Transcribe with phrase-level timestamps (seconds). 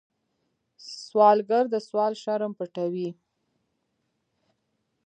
[1.03, 3.09] سوالګر د سوال شرم پټوي